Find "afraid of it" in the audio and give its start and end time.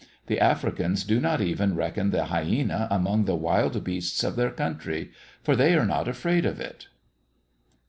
6.07-6.87